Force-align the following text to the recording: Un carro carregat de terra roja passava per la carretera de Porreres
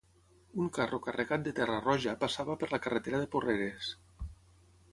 Un 0.61 0.69
carro 0.77 0.99
carregat 1.07 1.43
de 1.49 1.53
terra 1.59 1.75
roja 1.85 2.15
passava 2.25 2.55
per 2.63 2.71
la 2.73 2.79
carretera 2.87 3.23
de 3.25 3.31
Porreres 3.37 3.95